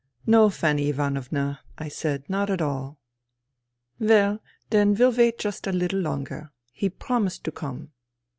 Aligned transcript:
"No, 0.25 0.49
Fanny 0.49 0.89
Ivanovna," 0.89 1.59
I 1.77 1.87
said," 1.87 2.23
not 2.27 2.49
at 2.49 2.59
all."" 2.59 2.97
Well, 3.99 4.39
then 4.71 4.95
we'll 4.95 5.11
wait 5.11 5.37
just 5.37 5.67
a 5.67 5.71
little 5.71 5.99
longer. 5.99 6.51
He 6.71 6.89
promised 6.89 7.43
to 7.43 7.51
come." 7.51 7.91